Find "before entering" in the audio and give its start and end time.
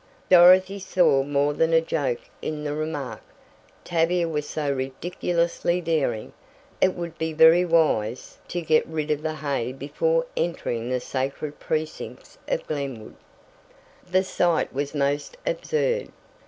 9.73-10.89